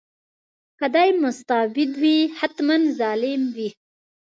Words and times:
که 0.79 0.85
دی 0.95 1.09
مستبد 1.23 1.91
وي 2.01 2.17
حتماً 2.39 2.75
ظالم 2.99 3.41
وي. 3.55 3.69